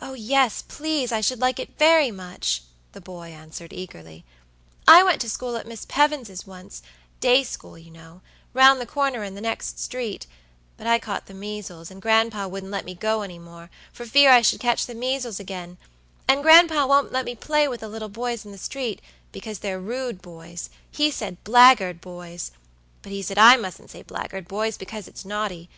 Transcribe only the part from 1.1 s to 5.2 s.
I should like it very much," the boy answered, eagerly. "I went